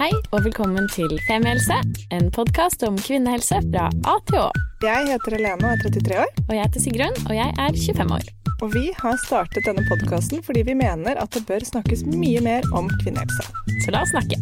[0.00, 1.76] Hei og velkommen til Femihelse,
[2.16, 4.46] en podkast om kvinnehelse fra A til Å.
[4.80, 6.30] Jeg heter Helene og er 33 år.
[6.46, 8.30] Og jeg heter Sigrun, og jeg er 25 år.
[8.64, 12.64] Og vi har startet denne podkasten fordi vi mener at det bør snakkes mye mer
[12.72, 13.44] om kvinnehelse.
[13.84, 14.40] Så la oss snakke.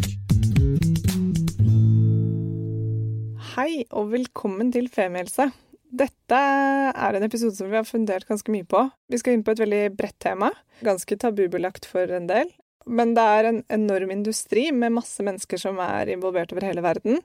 [3.56, 5.48] Hei og velkommen til Femihelse.
[5.90, 8.86] Dette er en episode som vi har fundert ganske mye på.
[9.11, 10.54] Vi skal inn på et veldig bredt tema.
[10.86, 12.54] Ganske tabubelagt for en del.
[12.89, 17.21] Men det er en enorm industri med masse mennesker som er involvert over hele verden.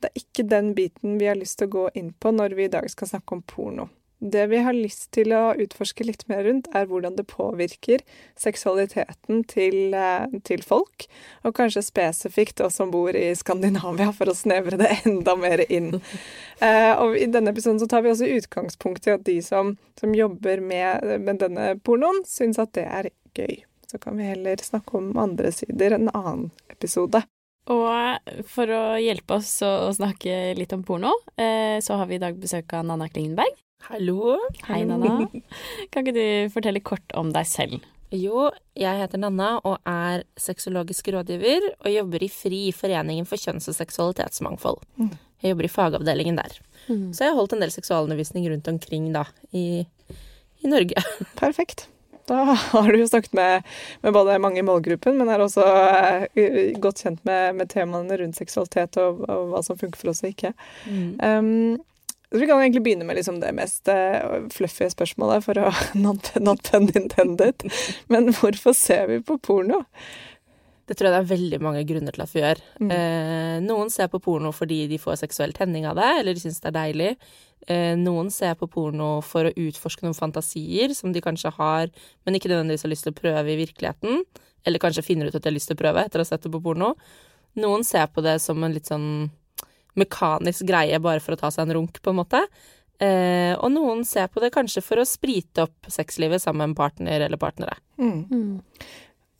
[0.00, 2.66] Det er ikke den biten vi har lyst til å gå inn på når vi
[2.66, 3.88] i dag skal snakke om porno.
[4.24, 8.00] Det vi har lyst til å utforske litt mer rundt, er hvordan det påvirker
[8.40, 11.04] seksualiteten til, eh, til folk,
[11.44, 16.00] og kanskje spesifikt oss som bor i Skandinavia, for å snevre det enda mer inn.
[16.60, 20.16] Eh, og I denne episoden så tar vi også utgangspunkt i at de som, som
[20.16, 23.60] jobber med, med denne pornoen, syns at det er gøy.
[23.94, 27.20] Så kan vi heller snakke om andre sider en annen episode.
[27.70, 32.22] Og for å hjelpe oss å snakke litt om porno, eh, så har vi i
[32.24, 33.54] dag besøk av Nanna Klingenberg.
[33.86, 34.34] Hallo.
[34.66, 35.28] Hei, Nanna.
[35.94, 37.86] Kan ikke du fortelle kort om deg selv?
[38.10, 43.70] Jo, jeg heter Nanna og er sexologisk rådgiver og jobber i FRI, Foreningen for kjønns-
[43.70, 44.82] og seksualitetsmangfold.
[44.98, 45.14] Mm.
[45.38, 46.58] Jeg jobber i fagavdelingen der.
[46.90, 47.12] Mm.
[47.14, 49.84] Så jeg har holdt en del seksualundervisning rundt omkring da, i,
[50.66, 50.98] i Norge.
[51.38, 51.86] Perfekt.
[52.30, 53.62] Da har du jo snakket med,
[54.02, 55.64] med både mange i målgruppen, men er også
[56.34, 60.24] eh, godt kjent med, med temaene rundt seksualitet og, og, hva som funker for oss
[60.24, 60.54] og ikke.
[61.20, 61.76] Um,
[62.34, 65.72] så vi kan egentlig begynne med liksom det mest uh, fluffy spørsmålet, for å
[66.06, 67.66] not, not pun intended.
[68.10, 69.84] Men hvorfor ser vi på porno?
[70.84, 72.60] Det tror jeg det er veldig mange grunner til at vi gjør.
[72.82, 72.90] Mm.
[72.92, 76.60] Eh, noen ser på porno fordi de får seksuell tenning av det, eller de syns
[76.60, 77.12] det er deilig.
[77.72, 81.88] Eh, noen ser på porno for å utforske noen fantasier som de kanskje har,
[82.24, 84.26] men ikke nødvendigvis har lyst til å prøve i virkeligheten.
[84.64, 86.44] Eller kanskje finner ut at de har lyst til å prøve etter å ha sett
[86.44, 86.92] det på porno.
[87.60, 89.30] Noen ser på det som en litt sånn
[89.98, 92.42] mekanisk greie bare for å ta seg en runk, på en måte.
[93.02, 96.78] Eh, og noen ser på det kanskje for å sprite opp sexlivet sammen med en
[96.78, 97.76] partner eller partnere.
[97.98, 98.60] Mm.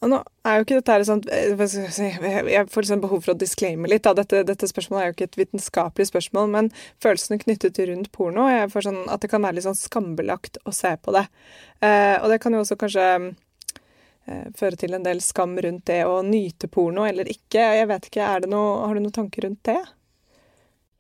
[0.03, 3.89] Og nå er jo ikke dette her sånn jeg, får liksom behov for å disclaime
[3.89, 4.05] litt.
[4.19, 6.69] Dette, dette, spørsmålet er jo ikke et vitenskapelig spørsmål, men
[7.03, 10.61] følelsene knyttet til rundt porno jeg får sånn at det kan være litt sånn skambelagt
[10.69, 11.25] å se på det.
[11.81, 16.03] Eh, og det kan jo også kanskje eh, føre til en del skam rundt det
[16.05, 17.65] å nyte porno eller ikke.
[17.81, 19.81] Jeg vet ikke, er det noe, Har du noen tanker rundt det?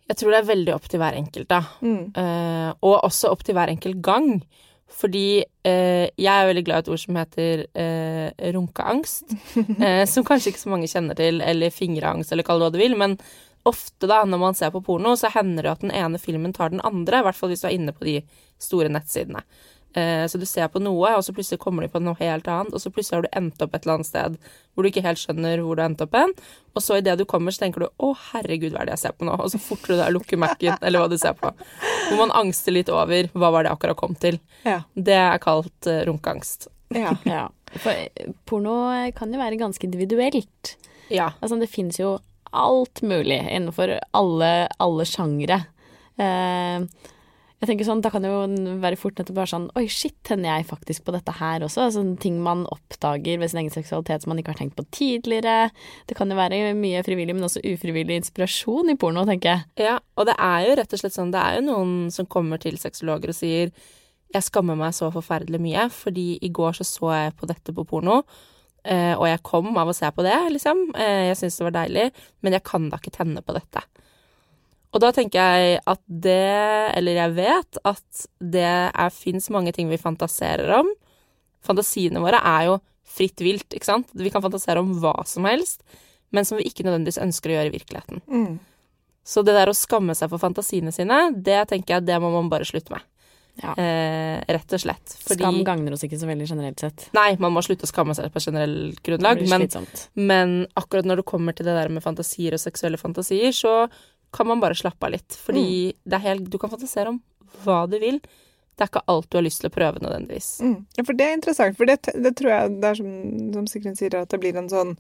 [0.09, 1.61] Jeg tror det er veldig opp til hver enkelt, da.
[1.81, 2.13] Mm.
[2.21, 4.39] Eh, og også opp til hver enkelt gang.
[4.95, 9.35] Fordi eh, jeg er veldig glad i et ord som heter eh, runkeangst.
[9.83, 12.81] eh, som kanskje ikke så mange kjenner til, eller fingreangst, eller kall det hva du
[12.83, 12.97] vil.
[13.01, 13.19] Men
[13.67, 16.73] ofte, da, når man ser på porno, så hender det at den ene filmen tar
[16.73, 17.21] den andre.
[17.21, 18.19] I hvert fall hvis du er inne på de
[18.63, 19.43] store nettsidene.
[19.95, 22.75] Eh, så du ser på noe, og så plutselig kommer de på noe helt annet,
[22.75, 24.39] og så plutselig har du endt opp et eller annet sted
[24.75, 26.33] hvor du ikke helt skjønner hvor du har endt opp hen.
[26.75, 29.15] Og så idet du kommer, så tenker du 'Å, herregud, hva er det jeg ser
[29.15, 31.53] på nå?' Og så forter du deg å lukke Mac-en, eller hva du ser på.
[32.09, 34.81] Hvor man angster litt over 'Hva var det jeg akkurat kom til?' Ja.
[34.97, 36.69] Det er kalt uh, runkeangst.
[36.91, 37.15] ja.
[37.25, 40.77] Ja, for eh, porno kan jo være ganske individuelt.
[41.09, 41.33] Ja.
[41.41, 42.19] Altså, det fins jo
[42.51, 45.65] alt mulig innenfor alle, alle sjangre.
[46.19, 46.83] Eh,
[47.65, 50.53] jeg tenker sånn, Da kan det jo være fort nettopp bare sånn Oi, shit, tenner
[50.53, 51.89] jeg faktisk på dette her også?
[51.89, 55.73] Altså, ting man oppdager ved sin egen seksualitet som man ikke har tenkt på tidligere.
[56.09, 59.89] Det kan jo være mye frivillig, men også ufrivillig inspirasjon i porno, tenker jeg.
[59.89, 59.99] ja.
[60.15, 62.79] Og det er jo rett og slett sånn Det er jo noen som kommer til
[62.81, 63.73] sexologer og sier
[64.35, 67.87] 'Jeg skammer meg så forferdelig mye, fordi i går så så jeg på dette på
[67.87, 68.25] porno'.
[68.85, 70.91] Eh, og jeg kom av å se på det, liksom.
[70.99, 72.11] Eh, jeg syns det var deilig,
[72.43, 73.81] men jeg kan da ikke tenne på dette.
[74.95, 76.41] Og da tenker jeg at det,
[76.95, 78.75] eller jeg vet at det
[79.17, 80.91] fins mange ting vi fantaserer om.
[81.67, 82.77] Fantasiene våre er jo
[83.15, 84.13] fritt vilt, ikke sant.
[84.15, 85.83] Vi kan fantasere om hva som helst,
[86.35, 88.23] men som vi ikke nødvendigvis ønsker å gjøre i virkeligheten.
[88.31, 88.55] Mm.
[89.25, 92.51] Så det der å skamme seg for fantasiene sine, det tenker jeg det må man
[92.53, 93.05] bare slutte med.
[93.63, 93.71] Ja.
[93.79, 95.15] Eh, rett og slett.
[95.23, 97.07] Fordi Skam gagner oss ikke så veldig generelt sett.
[97.15, 98.77] Nei, man må slutte å skamme seg på generell
[99.07, 99.69] grunnlag, men,
[100.19, 103.87] men akkurat når det kommer til det der med fantasier og seksuelle fantasier, så
[104.35, 105.39] kan man bare slappe av litt.
[105.47, 107.23] Fordi det er helt Du kan fantasere om
[107.65, 108.19] hva du vil.
[108.75, 110.49] Det er ikke alt du har lyst til å prøve nødvendigvis.
[110.67, 110.79] Mm.
[110.99, 113.13] Ja, for det er interessant, for det, det tror jeg det er som,
[113.55, 114.91] som Sigrun sier, at det blir en sånn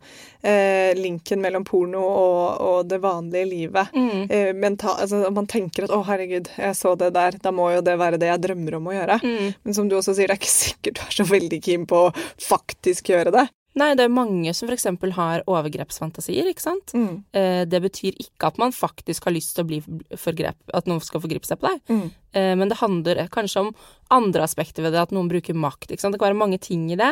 [0.46, 3.90] eh, linken mellom porno og, og det vanlige livet.
[3.98, 4.20] Mm.
[4.28, 7.82] Eh, mental, altså, man tenker at 'å, herregud, jeg så det der', da må jo
[7.82, 9.19] det være det jeg drømmer om å gjøre.
[9.26, 9.50] Mm.
[9.66, 12.06] Men som du også sier, det er ikke sikkert du er så veldig keen på
[12.06, 12.14] å
[12.46, 13.48] faktisk gjøre det.
[13.75, 16.93] Nei, det er mange som eksempel har overgrepsfantasier, ikke sant.
[16.94, 17.25] Mm.
[17.35, 19.81] Eh, det betyr ikke at man faktisk har lyst til å bli
[20.21, 21.81] forgrep, at noen skal forgripe seg på deg.
[21.91, 22.05] Mm.
[22.38, 23.73] Eh, men det handler kanskje om
[24.15, 25.91] andre aspekter ved det, at noen bruker makt.
[25.91, 26.15] Ikke sant?
[26.15, 27.11] Det kan være mange ting i det.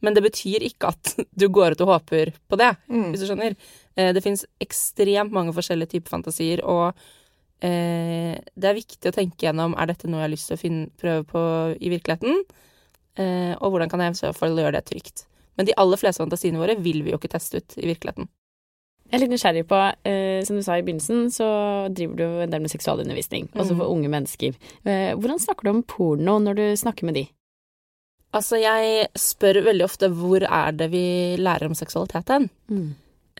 [0.00, 1.12] Men det betyr ikke at
[1.42, 3.10] du går ut og håper på det, Mm.
[3.12, 3.56] hvis du skjønner.
[3.98, 6.94] Eh, det fins ekstremt mange forskjellige typer fantasier, og
[7.60, 10.62] eh, det er viktig å tenke gjennom er dette noe jeg har lyst til å
[10.62, 11.42] finne, prøve på
[11.82, 12.44] i virkeligheten,
[13.18, 15.26] eh, og hvordan kan jeg i så fall gjøre det trygt.
[15.58, 18.30] Men de aller fleste fantasiene våre vil vi jo ikke teste ut i virkeligheten.
[19.08, 21.48] Jeg er litt nysgjerrig på, eh, som du sa i begynnelsen, så
[21.96, 24.56] driver du en del med seksualundervisning, også for unge mennesker.
[24.84, 27.24] Eh, hvordan snakker du om porno når du snakker med de?
[28.36, 31.04] Altså, jeg spør veldig ofte hvor er det vi
[31.40, 32.50] lærer om seksualitet hen?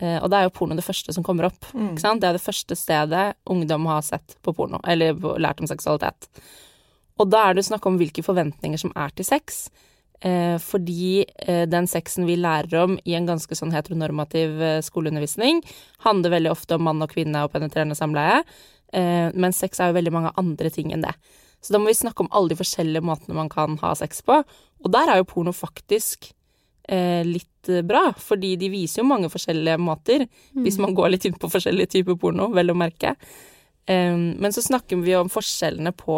[0.01, 1.61] Eh, og det er jo porno det første som kommer opp.
[1.75, 1.91] Mm.
[1.93, 2.23] Ikke sant?
[2.23, 6.31] Det er det første stedet ungdom har sett på porno, eller lært om seksualitet.
[7.21, 9.67] Og da er det snakk om hvilke forventninger som er til sex.
[10.21, 15.61] Eh, fordi eh, den sexen vi lærer om i en ganske sånn heteronormativ eh, skoleundervisning,
[16.03, 18.41] handler veldig ofte om mann og kvinne og penetrerende samleie.
[18.93, 21.15] Eh, men sex er jo veldig mange andre ting enn det.
[21.63, 24.41] Så da må vi snakke om alle de forskjellige måtene man kan ha sex på.
[24.83, 26.33] Og der er jo porno faktisk
[26.89, 30.23] eh, litt bra, fordi de viser jo mange forskjellige måter,
[30.57, 33.13] hvis man går litt inn på forskjellige typer porno, vel å merke.
[33.89, 36.17] Men så snakker vi om forskjellene på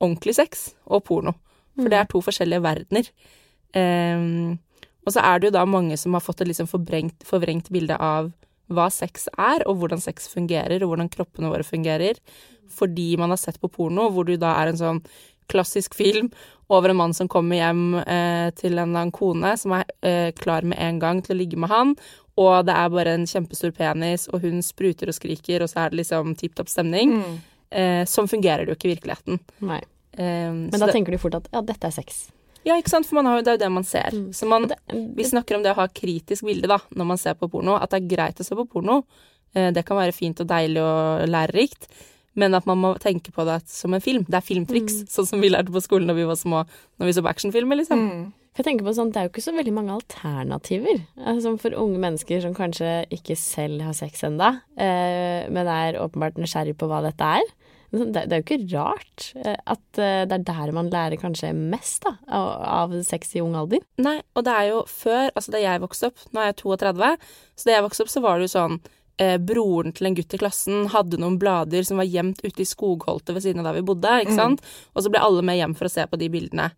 [0.00, 1.34] ordentlig sex og porno,
[1.78, 3.10] for det er to forskjellige verdener.
[3.76, 4.58] Um,
[5.06, 7.96] og så er det jo da mange som har fått et liksom forvrengt, forvrengt bilde
[7.96, 8.30] av
[8.70, 12.20] hva sex er, og hvordan sex fungerer, og hvordan kroppene våre fungerer,
[12.70, 15.04] fordi man har sett på porno, hvor du da er en sånn
[15.50, 16.28] klassisk film
[16.70, 20.62] over en mann som kommer hjem eh, til en annen kone som er eh, klar
[20.62, 21.96] med en gang til å ligge med han,
[22.38, 25.90] og det er bare en kjempestor penis, og hun spruter og skriker, og så er
[25.90, 27.18] det liksom tipp topp stemning.
[27.18, 27.40] Mm.
[27.70, 29.42] Eh, sånn fungerer det jo ikke i virkeligheten.
[29.66, 29.82] Nei.
[30.18, 32.28] Eh, Men da det, tenker du fort at ja, dette er sex.
[32.66, 34.10] ja, ikke sant, for man har det er jo det man ser.
[34.12, 34.30] Mm.
[34.36, 34.76] Så man, det,
[35.16, 37.90] vi snakker om det å ha kritisk bilde da, når man ser på porno, at
[37.94, 39.02] det er greit å se på porno.
[39.54, 41.88] Eh, det kan være fint og deilig og lærerikt,
[42.38, 44.26] men at man må tenke på det som en film.
[44.28, 46.62] Det er filmtriks, sånn som vi lærte på skolen da vi var små,
[47.00, 48.04] når vi så på actionfilmer, liksom.
[48.06, 48.28] Mm.
[48.50, 51.70] For jeg tenker på sånn, Det er jo ikke så veldig mange alternativer altså for
[51.78, 56.88] unge mennesker som kanskje ikke selv har sex ennå, eh, men er åpenbart nysgjerrig på
[56.90, 57.46] hva dette er.
[57.90, 62.04] Det, er jo ikke rart eh, at eh, det er der man lærer kanskje mest
[62.06, 63.82] da, av, sex i ung alder.
[63.98, 67.10] Nei, og det er jo før, altså da jeg vokste opp, nå er jeg 32,
[67.58, 68.78] så da jeg vokste opp så var det jo sånn
[69.18, 72.68] eh, broren til en gutt i klassen hadde noen blader som var gjemt ute i
[72.68, 74.62] skogholtet ved siden av der vi bodde, ikke sant?
[74.94, 76.70] Og så ble alle med hjem for å se på de bildene.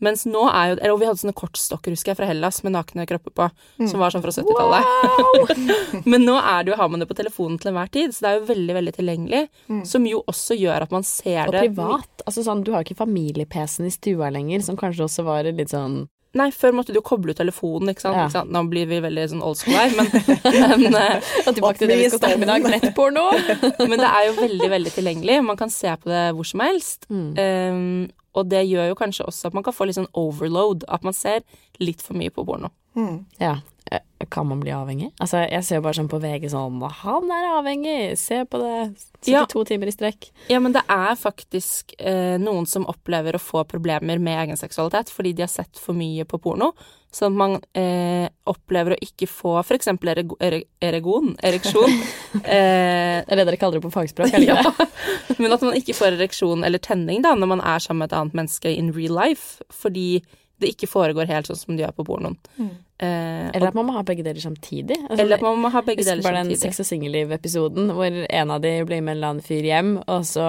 [0.00, 2.74] Mens nå er jo eller, Og vi hadde sånne kortstokker, husker jeg, fra Hellas med
[2.76, 3.48] nakne kropper på,
[3.88, 6.04] som var sånn fra 70-tallet.
[6.10, 8.30] Men nå er det jo, har man det på telefonen til enhver tid, så det
[8.30, 9.42] er jo veldig, veldig tilgjengelig.
[9.88, 12.22] Som jo også gjør at man ser Og det privat.
[12.26, 16.06] altså sånn, Du har ikke familie-PC-en i stua lenger, som kanskje også var litt sånn
[16.38, 18.18] Nei, før måtte du koble ut telefonen, ikke sant.
[18.18, 18.26] Ja.
[18.26, 18.52] Ikke sant?
[18.54, 20.10] Nå blir vi veldig sånn old school her, men,
[20.84, 23.26] men eh, Og tilbake til det vi skal snakke om i dag, nettporno.
[23.90, 25.38] Men det er jo veldig, veldig tilgjengelig.
[25.46, 27.08] Man kan se på det hvor som helst.
[27.10, 27.30] Mm.
[27.38, 30.84] Um, og det gjør jo kanskje også at man kan få litt sånn overload.
[30.92, 31.42] At man ser
[31.82, 32.70] litt for mye på porno.
[32.98, 33.22] Mm.
[33.42, 33.58] Ja.
[33.90, 35.12] Eh, Kan man bli avhengig?
[35.22, 38.16] Altså, jeg ser jo bare sånn på VG sånn Han er avhengig!
[38.18, 38.96] Se på det!
[39.22, 39.44] 72 Ja.
[39.64, 40.26] timer i strekk.
[40.50, 45.08] Ja, men det er faktisk eh, noen som opplever å få problemer med egen seksualitet
[45.14, 46.72] fordi de har sett for mye på porno.
[47.14, 49.88] Sånn at man eh, opplever å ikke få f.eks.
[49.88, 51.88] Erego, ere- eregon, ereksjon.
[52.44, 54.34] eh, Det er det dere kaller det på fagspråk?
[54.34, 54.88] er det ikke det?
[54.90, 55.38] ja.
[55.42, 58.18] Men at man ikke får ereksjon eller tenning da, når man er sammen med et
[58.18, 60.20] annet menneske in real life, fordi
[60.58, 62.34] det ikke foregår helt sånn som det gjør på pornoen.
[62.58, 62.70] Mm.
[62.98, 64.96] Eh, Eller at man må ha begge deler samtidig.
[65.06, 66.74] Altså, eller at man må ha begge Husker deler bare den samtidig.
[66.74, 70.24] Sex og singelliv-episoden hvor en av de blir med en eller annen fyr hjem, og
[70.26, 70.46] så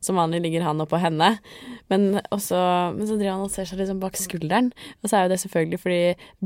[0.00, 1.34] som vanlig ligger han oppå henne.
[1.90, 2.56] Men, også,
[2.96, 4.70] men så driver han og ser seg liksom bak skulderen.
[5.02, 6.00] Og så er jo det selvfølgelig fordi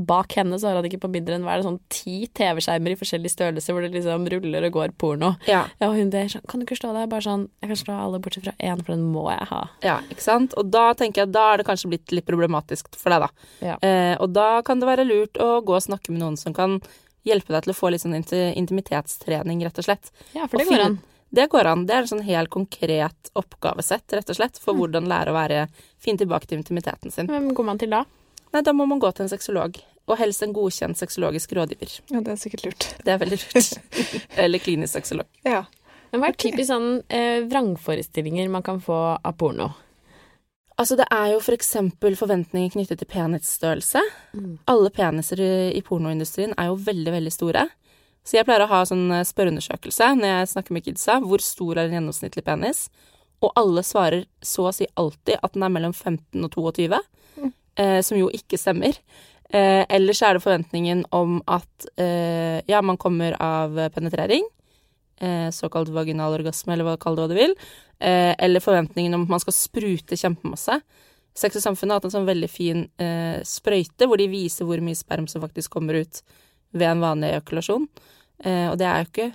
[0.09, 2.95] bak henne så har han ikke på mindre enn hva er det sånn ti TV-skjermer
[2.95, 5.35] i forskjellig størrelse hvor det liksom ruller og går porno.
[5.47, 7.07] Ja, Ja, og hun der sånn Kan du ikke slå deg?
[7.11, 9.61] Bare sånn Jeg kan slå alle bortsett fra én, for den må jeg ha.
[9.85, 10.53] ja, ikke sant?
[10.59, 13.29] Og da tenker jeg da er det kanskje blitt litt problematisk for deg, da.
[13.65, 13.75] Ja.
[13.85, 16.79] Eh, og da kan det være lurt å gå og snakke med noen som kan
[17.25, 20.11] hjelpe deg til å få litt sånn intimitetstrening, rett og slett.
[20.35, 20.99] Ja, for det går an.
[21.35, 21.85] Det går an.
[21.89, 24.79] Det er en sånn helt konkret oppgavesett, rett og slett, for Mm.
[24.79, 25.67] hvordan lære å være
[25.99, 27.27] fin tilbake til intimiteten sin.
[27.27, 28.03] Hvem går man til da?
[28.53, 29.81] Nei, da må man gå til en sexolog.
[30.07, 31.99] Og helst en godkjent sexologisk rådgiver.
[32.11, 32.95] Ja, det er sikkert lurt.
[33.03, 33.79] Det er veldig lurt.
[34.37, 35.25] Eller klinisk sexolog.
[35.43, 35.65] Ja.
[36.11, 39.73] Men hva er typisk sånn eh, vrangforestillinger man kan få av porno?
[40.75, 44.01] Altså, det er jo for eksempel forventninger knyttet til penisstørrelse.
[44.35, 44.53] Mm.
[44.67, 47.65] Alle peniser i, i pornoindustrien er jo veldig, veldig store.
[48.25, 51.19] Så jeg pleier å ha sånn eh, spørreundersøkelse når jeg snakker med kidsa.
[51.23, 52.87] Hvor stor er en gjennomsnittlig penis?
[53.45, 56.99] Og alle svarer så å si alltid at den er mellom 15 og 22,
[57.35, 57.49] Mm.
[57.77, 58.95] eh, som jo ikke stemmer.
[59.51, 64.43] Eh, ellers er det forventningen om at eh, ja, man kommer av penetrering.
[65.21, 67.53] Eh, såkalt vaginal orgasme, eller hva kall det hva du vil.
[68.03, 70.81] Eh, eller forventningen om at man skal sprute kjempemasse.
[71.35, 74.79] Sex og Samfunn har hatt en sånn veldig fin eh, sprøyte hvor de viser hvor
[74.83, 76.21] mye sperm som faktisk kommer ut
[76.75, 77.87] ved en vanlig ejakulasjon.
[78.43, 79.31] Eh, og det er jo ikke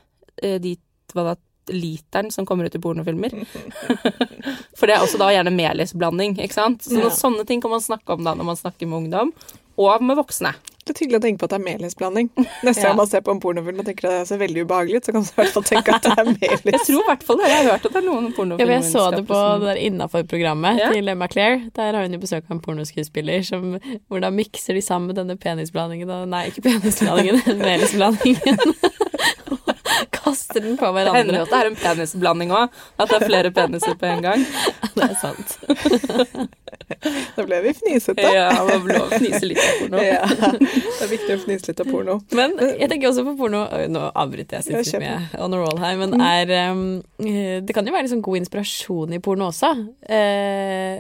[0.65, 0.75] de
[1.15, 1.35] hva da,
[1.71, 3.35] literen som kommer ut i pornofilmer.
[4.79, 6.85] For det er også da gjerne melisblanding, ikke sant.
[6.87, 7.11] Så Ja.
[7.15, 9.33] sånne ting kan man snakke om da når man snakker med ungdom,
[9.81, 10.53] og med voksne.
[10.89, 12.29] Litt hyggelig å tenke på at det er melisblanding.
[12.65, 12.95] Neste Ja.
[12.97, 15.21] man ser på en pornofilm og tenker at det ser veldig ubehagelig ut, så kan
[15.21, 16.25] man i hvert fall tenke at det er
[16.73, 17.51] Jeg tror i hvert fall det.
[17.53, 19.81] Jeg har hørt at det er noen pornofilmer Ja, jeg så det på det der
[19.87, 20.89] innafor-programmet Ja.
[20.95, 21.61] til Emma Claire.
[21.77, 23.77] Der har hun jo besøk av en pornoskuespiller som,
[24.09, 28.75] hvor da mikser de sammen denne penisblandingen og Nei, ikke penisblandingen, melisblandingen.
[30.21, 31.43] Kaster den på Det hender hverandre.
[31.43, 32.81] at det er en penisblanding òg.
[32.99, 34.47] At det er flere peniser på en gang.
[34.97, 35.59] Det er sant.
[37.37, 38.25] Da ble vi fnisete.
[38.35, 40.03] Ja, man må lov å fnise litt av porno.
[40.11, 40.25] Ja.
[40.27, 42.17] Det er viktig å fnise litt av porno.
[42.37, 45.81] Men jeg tenker også på porno Oi, Nå avbryter jeg sikkert mye on a roll
[45.81, 46.85] her, men er um,
[47.23, 49.73] eh, Det kan jo være liksom god inspirasjon i porno også.
[50.05, 50.99] Uh,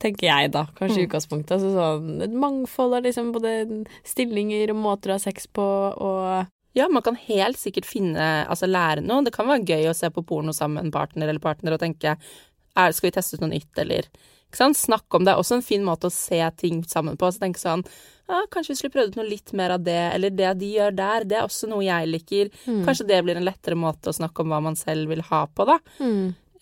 [0.00, 0.66] tenker jeg, da.
[0.78, 1.56] Kanskje i utgangspunktet.
[1.58, 6.50] Altså sånn et mangfold av liksom både stillinger og måter å ha sex på og
[6.78, 9.24] Ja, man kan helt sikkert finne, altså lære noe.
[9.26, 11.82] Det kan være gøy å se på porno sammen med en partner eller partner og
[11.82, 14.78] tenke er, skal vi teste ut noe nytt, eller ikke sant?
[14.78, 15.32] Snakke om det.
[15.34, 17.30] er Også en fin måte å se ting sammen på.
[17.30, 17.82] Så tenke sånn
[18.30, 20.94] ja, kanskje vi skulle prøvd ut noe litt mer av det, eller det de gjør
[20.94, 22.52] der, det er også noe jeg liker.
[22.86, 25.66] Kanskje det blir en lettere måte å snakke om hva man selv vil ha på,
[25.66, 25.80] da.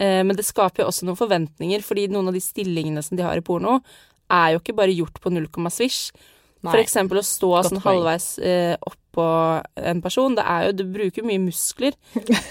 [0.01, 3.27] Eh, men det skaper jo også noen forventninger, fordi noen av de stillingene som de
[3.27, 3.83] har i porno,
[4.33, 6.13] er jo ikke bare gjort på null komma svisj.
[6.65, 8.75] For eksempel å stå Godt sånn halvveis eh,
[9.19, 11.95] oppå en person, det er jo Du bruker mye muskler.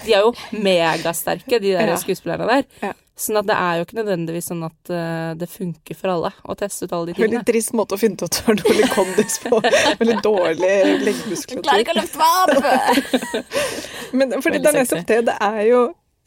[0.04, 1.96] De er jo megasterke, de der Ja.
[2.00, 2.64] skuespillerne der.
[2.82, 2.92] Ja.
[3.18, 6.54] Sånn at det er jo ikke nødvendigvis sånn at uh, det funker for alle å
[6.54, 7.24] teste ut alle de tingene.
[7.24, 7.48] Veldig tingene.
[7.50, 9.58] trist måte å finne ut at du har dårlig kondis på.
[10.04, 11.64] Veldig dårlig leggmuskulatur.
[11.66, 13.48] Klarer ikke å løfte meg opp!
[14.20, 15.18] Men fordi det er nettopp det.
[15.32, 15.80] Det er jo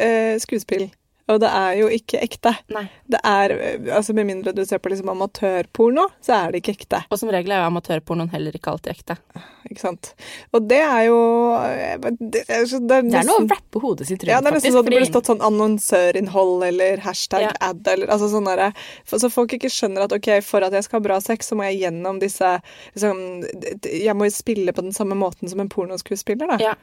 [0.04, 0.90] eh, skuespill.
[1.32, 2.52] Og det er jo ikke ekte.
[2.76, 2.84] Nei.
[3.12, 3.54] Det er,
[3.96, 7.00] altså Med mindre du ser på liksom amatørporno, så er det ikke ekte.
[7.10, 9.16] Og som regel er jo amatørpornoen heller ikke alltid ekte.
[9.70, 10.10] Ikke sant?
[10.52, 11.20] Og det er jo
[11.62, 14.32] eh, Det er, så, det er, Det er noe å nesten- rappe hodet sitt rundt,
[14.34, 14.76] Ja, det er nesten faktisk.
[14.76, 17.52] sånn at det burde stått sånn annonsørinnhold eller hashtag Ja.
[17.70, 18.72] ad eller altså sånn derre
[19.08, 21.64] Så folk ikke skjønner at ok, for at jeg skal ha bra sex, så må
[21.70, 22.52] jeg gjennom disse
[22.96, 23.44] liksom,
[23.86, 26.58] Jeg må jo spille på den samme måten som en pornoskuespiller, da.
[26.60, 26.76] Ja.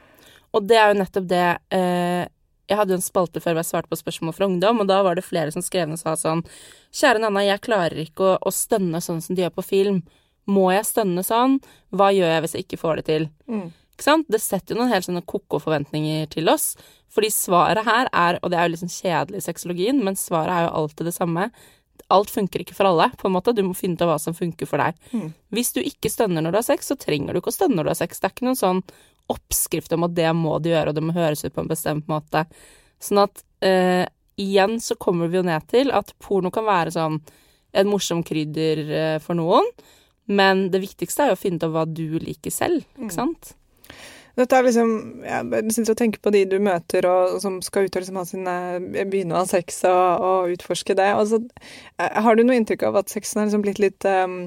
[0.56, 1.44] Og det er jo nettopp det
[1.76, 2.24] eh,
[2.68, 5.00] Jeg hadde jo en spalte før hvor jeg svarte på spørsmål fra ungdom, og da
[5.06, 6.44] var det flere som skrev og sa sånn
[6.92, 10.02] Kjære Nanna, jeg klarer ikke å, å stønne sånn som de gjør på film.
[10.48, 11.58] Må jeg stønne sånn?
[11.92, 13.26] Hva gjør jeg hvis jeg ikke får det til?
[13.48, 13.66] Mm.
[13.98, 14.28] Ikke sant?
[14.30, 16.70] Det setter jo noen helt sånne ko-ko forventninger til oss.
[17.12, 20.66] Fordi svaret her er, og det er jo sånn kjedelig i sexologien, men svaret er
[20.68, 21.48] jo alltid det samme.
[22.14, 23.52] Alt funker ikke for alle, på en måte.
[23.56, 24.96] Du må finne ut av hva som funker for deg.
[25.12, 25.32] Mm.
[25.56, 27.88] Hvis du ikke stønner når du har sex, så trenger du ikke å stønne når
[27.88, 28.20] du har sex.
[28.20, 28.84] Det er ikke noen sånn
[29.32, 32.08] oppskrift om at det må de gjøre, og det må høres ut på en bestemt
[32.10, 32.44] måte.
[33.02, 34.04] Sånn at eh,
[34.40, 37.20] igjen så kommer vi jo ned til at porno kan være sånn
[37.78, 39.68] en morsom krydder eh, for noen,
[40.28, 43.54] men det viktigste er jo å finne ut av hva du liker selv, ikke sant?
[44.38, 44.90] Dette er liksom
[45.26, 48.20] Jeg sitter og tenker på de du møter og, og som skal ut og liksom
[48.20, 51.08] ha sin eh, begynne å ha sex og, og utforske det.
[51.18, 51.40] Og så,
[51.98, 54.38] eh, har du noe inntrykk av at sexen er liksom blitt litt um,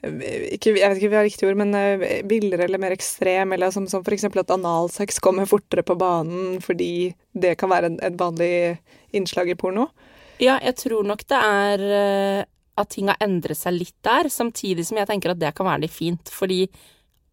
[0.00, 3.52] ikke, jeg vet ikke om vi har riktig ord, men eh, villere eller mer ekstrem,
[3.52, 8.16] eller som, som eksempel at analsex kommer fortere på banen fordi det kan være et
[8.20, 8.78] vanlig
[9.16, 9.90] innslag i porno.
[10.40, 12.48] Ja, jeg tror nok det er eh,
[12.80, 15.84] at ting har endret seg litt der, samtidig som jeg tenker at det kan være
[15.84, 16.64] litt fint, fordi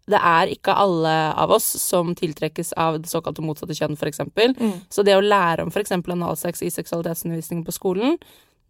[0.07, 4.53] det er ikke alle av oss som tiltrekkes av det såkalte motsatte kjønn, eksempel.
[4.55, 4.75] Mm.
[4.91, 8.15] Så det å lære om eksempel analsex i seksualitetsundervisningen på skolen,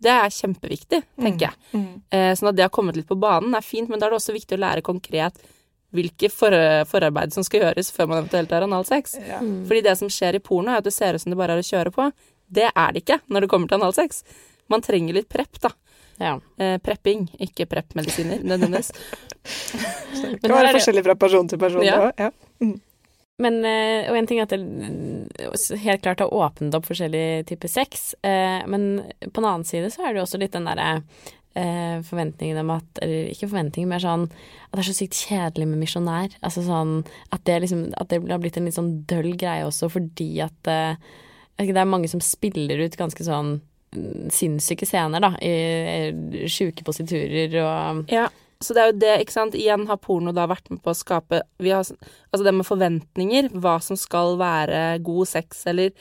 [0.03, 1.59] det er kjempeviktig, tenker jeg.
[1.73, 1.85] Mm.
[2.13, 2.33] Mm.
[2.37, 4.35] sånn at det har kommet litt på banen er fint, men da er det også
[4.35, 5.39] viktig å lære konkret
[5.95, 6.53] hvilke for,
[6.89, 9.15] forarbeid som skal gjøres før man eventuelt har analsex.
[9.23, 9.39] Ja.
[9.39, 11.63] Fordi det som skjer i porno, er at det ser ut som det bare er
[11.63, 12.09] å kjøre på.
[12.47, 14.21] Det er det ikke når det kommer til analsex.
[14.71, 15.71] Man trenger litt prepp, da.
[16.17, 16.33] Ja.
[16.57, 18.91] Eh, prepping, ikke prepp-medisiner nødvendigvis.
[20.17, 21.85] Det kan være forskjellig fra person til person.
[21.85, 21.99] Ja.
[22.09, 22.31] Da, ja.
[22.59, 22.71] Ja.
[23.37, 27.69] Men, eh, og en ting er at det helt klart har åpnet opp forskjellige typer
[27.69, 30.87] sex, eh, men på den annen side så er det jo også litt den derre
[31.53, 35.69] eh, forventningen om at Eller ikke forventningen, mer sånn at det er så sykt kjedelig
[35.69, 36.33] med misjonær.
[36.41, 39.89] Altså sånn at det liksom At det har blitt en litt sånn døll greie også
[39.93, 43.59] fordi at det er mange som spiller ut ganske sånn
[43.93, 45.53] mm, sinnssyke scener, da, i,
[46.41, 48.27] i sjuke positurer og Ja,
[48.63, 49.57] så det er jo det, ikke sant.
[49.57, 51.83] Igjen har porno da vært med på å skape har,
[52.31, 55.93] Altså det med forventninger, hva som skal være god sex, eller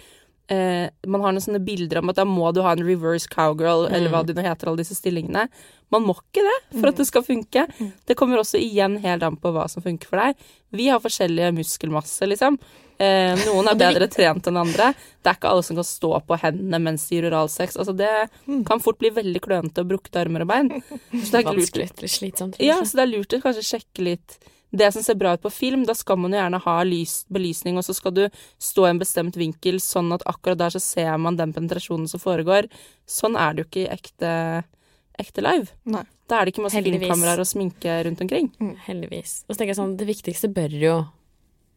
[0.49, 3.87] eh, Man har noen sånne bilder om at da må du ha en reverse cowgirl,
[3.91, 4.27] eller hva Mm.
[4.27, 5.49] det nå heter, alle disse stillingene.
[5.91, 7.67] Man må ikke det for at det skal funke.
[7.79, 7.93] Mm.
[8.07, 10.35] Det kommer også igjen helt an på hva som funker for deg.
[10.73, 12.59] Vi har forskjellige muskelmasse, liksom.
[12.99, 14.95] Eh, noen er bedre trent enn andre.
[15.23, 17.77] Det er ikke alle som kan stå på hendene mens de gjør oralsex.
[17.77, 18.65] Altså, det Mm.
[18.67, 20.71] kan fort bli veldig klønete og brukte armer og bein.
[21.13, 22.57] Så det er lurt Vanskelig, slitsomt.
[22.59, 24.39] ja, så det er lurt å kanskje sjekke litt
[24.79, 25.85] det som ser bra ut på film.
[25.89, 28.25] Da skal man jo gjerne ha lys, belysning, og så skal du
[28.63, 32.23] stå i en bestemt vinkel, sånn at akkurat der så ser man den penetrasjonen som
[32.23, 32.71] foregår.
[33.09, 34.31] Sånn er det jo ikke i ekte,
[35.23, 35.73] ekte live.
[35.89, 36.05] Nei.
[36.27, 38.49] Da er det ikke masse filmkameraer og sminke rundt omkring.
[38.87, 39.45] Heldigvis.
[39.47, 40.97] Og så tenker jeg sånn, det viktigste bør jo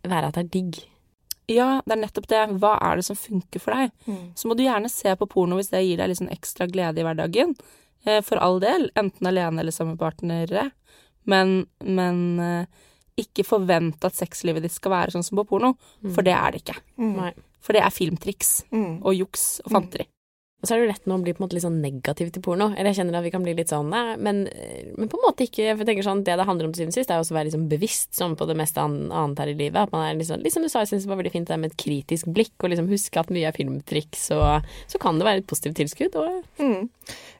[0.09, 0.79] være at det er digg.
[1.49, 2.41] Ja, det er nettopp det.
[2.61, 3.93] Hva er det som funker for deg?
[4.05, 4.25] Mm.
[4.37, 7.01] Så må du gjerne se på porno hvis det gir deg litt sånn ekstra glede
[7.01, 7.55] i hverdagen.
[8.05, 10.69] Eh, For all del, enten alene eller sammen med partnere.
[11.29, 12.85] Men, men eh,
[13.21, 15.75] ikke forvent at sexlivet ditt skal være sånn som på porno,
[16.15, 16.77] for det er det ikke.
[16.99, 17.19] Mm.
[17.61, 19.01] For det er filmtriks Mm.
[19.03, 20.07] og juks og fanteri.
[20.59, 22.33] Og så er det jo lett nå å bli på en måte litt sånn negativ
[22.35, 22.65] til porno.
[22.75, 24.41] Eller jeg kjenner at vi kan bli litt sånn, nei, men,
[24.97, 25.69] men på en måte ikke.
[25.71, 27.37] For jeg tenker sånn, det det handler om til syvende og sist, er jo å
[27.37, 29.79] være liksom bevisst sånn på det meste annet her i livet.
[29.87, 31.71] At man er liksom, liksom du sa, jeg synes det var veldig fint det med
[31.71, 35.45] et kritisk blikk, og liksom huske at mye er filmtriks, og så kan det være
[35.45, 36.19] et positivt tilskudd.
[36.19, 36.89] Og Mm.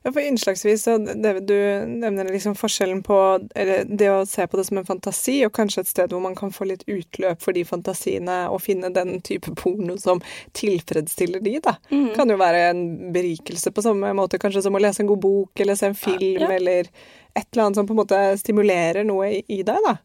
[0.04, 1.56] Ja, for innslagsvis så det du
[1.92, 3.16] nevner liksom forskjellen på
[3.52, 6.54] det å se på det som en fantasi, og kanskje et sted hvor man kan
[6.56, 10.22] få litt utløp for de fantasiene, og finne den type porno som
[10.56, 11.76] tilfredsstiller de, da.
[11.92, 12.14] Mm.
[12.16, 12.84] Kan jo være en
[13.16, 16.46] berikelse på samme måte kanskje som å lese en god bok, eller se en film,
[16.48, 16.52] Ja.
[16.56, 16.88] eller
[17.36, 19.98] et eller annet som på en måte stimulerer noe i, i deg, da.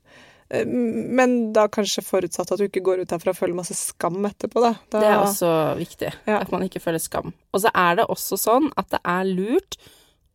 [0.55, 4.23] Eh, Men da kanskje forutsatt at du ikke går ut derfra og føler masse skam
[4.29, 4.75] etterpå, da.
[4.91, 6.39] da Det er også viktig, Ja.
[6.41, 7.33] at man ikke føler skam.
[7.53, 9.79] Og så er det også sånn at det er lurt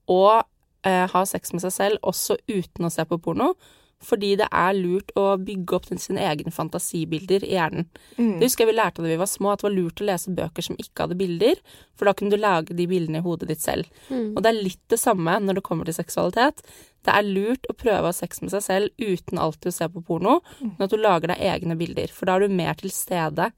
[0.10, 0.44] å
[0.84, 3.54] eh, ha sex med seg selv også uten å se på porno.
[4.02, 7.90] Fordi det er lurt å bygge opp sine egne fantasibilder i hjernen.
[8.16, 8.40] Mm.
[8.40, 10.32] Det husker jeg vi lærte da vi var små, at det var lurt å lese
[10.32, 11.60] bøker som ikke hadde bilder,
[12.00, 13.90] for da kunne du lage de bildene i hodet ditt selv.
[14.10, 16.64] Og det er litt det samme når det kommer til seksualitet.
[17.06, 19.88] Det er lurt å prøve å ha sex med seg selv uten alltid å se
[19.92, 22.92] på porno, men at du lager deg egne bilder, for da er du mer til
[22.94, 23.52] stede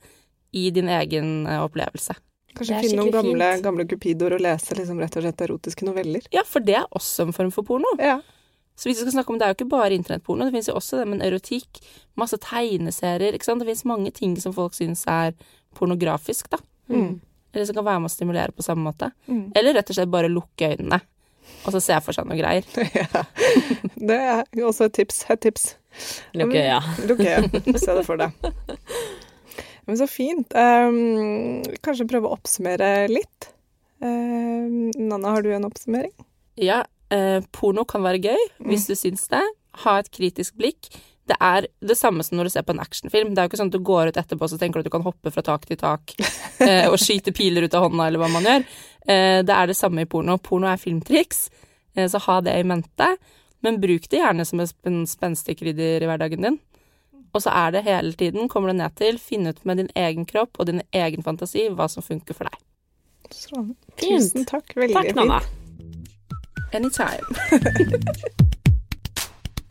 [0.51, 2.17] i din egen eh, opplevelse.
[2.51, 3.63] Kanskje finne noen gamle, fint.
[3.65, 6.27] gamle cupidoer og lese liksom rett og slett erotiske noveller.
[6.35, 7.95] Ja, for det er også en form for porno.
[8.01, 8.19] Ja.
[8.75, 10.77] Så hvis vi skal snakke om det er jo ikke bare internettporno, det finnes jo
[10.79, 11.81] også det med erotikk,
[12.19, 13.63] masse tegneserier, ikke sant.
[13.63, 15.35] Det finnes mange ting som folk syns er
[15.77, 16.59] pornografisk, da.
[16.91, 17.19] Mm.
[17.53, 19.11] Eller som kan være med å stimulere på samme måte.
[19.27, 19.51] Mm.
[19.59, 21.01] Eller rett og slett bare lukke øynene,
[21.65, 22.65] og så se for seg noe greier.
[23.01, 23.23] ja.
[23.95, 25.23] Det er også et tips.
[25.33, 25.67] Et tips.
[26.37, 26.79] lukke øya.
[27.09, 27.41] Lukk øya.
[27.77, 28.33] Se det for deg.
[29.89, 30.53] Men så fint.
[30.55, 33.51] Um, kanskje prøve å oppsummere litt.
[34.01, 36.13] Um, Nanna, har du en oppsummering?
[36.61, 39.43] Ja, eh, porno kan være gøy hvis du syns det.
[39.85, 40.89] Ha et kritisk blikk.
[41.29, 43.33] Det er det samme som når du ser på en actionfilm.
[43.33, 44.93] Det er jo ikke sånn at du går ut etterpå og tenker du at du
[44.93, 46.15] kan hoppe fra tak til tak
[46.65, 48.65] eh, og skyte piler ut av hånda, eller hva man gjør.
[49.05, 50.39] Eh, det er det samme i porno.
[50.41, 51.45] Porno er filmtriks,
[51.95, 53.13] eh, så ha det i mente.
[53.61, 56.59] Men bruk det gjerne som et spen spenstig krydder i hverdagen din.
[57.31, 60.25] Og så er det hele tiden, kommer det ned til, finne ut med din egen
[60.27, 62.59] kropp og din egen fantasi hva som funker for deg.
[63.31, 63.77] Strålende.
[64.01, 64.75] Tusen takk.
[64.75, 65.15] Veldig Takk, fint.
[65.15, 65.41] Nanna.
[66.73, 68.31] Anytime.